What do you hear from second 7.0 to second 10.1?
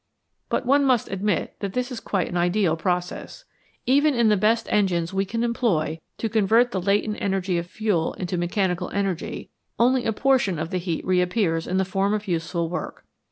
energy of fuel into mechanical energy only a 152 MORE